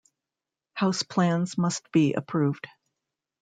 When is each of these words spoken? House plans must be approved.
House 0.73 1.03
plans 1.03 1.59
must 1.59 1.91
be 1.91 2.15
approved. 2.15 2.65